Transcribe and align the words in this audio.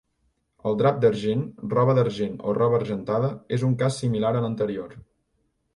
El 0.69 0.77
drap 0.81 0.95
d'argent, 1.03 1.43
roba 1.75 1.95
d'argent 1.99 2.41
o 2.53 2.57
roba 2.61 2.81
argentada 2.81 3.33
és 3.59 3.69
un 3.69 3.79
cas 3.85 4.03
similar 4.05 4.35
a 4.41 4.45
l'anterior. 4.47 4.99